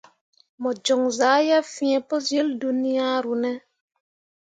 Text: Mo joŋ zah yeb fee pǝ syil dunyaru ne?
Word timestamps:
Mo 0.61 0.69
joŋ 0.85 1.01
zah 1.17 1.39
yeb 1.47 1.65
fee 1.75 1.99
pǝ 2.07 2.15
syil 2.27 2.47
dunyaru 2.61 3.33
ne? 3.41 3.51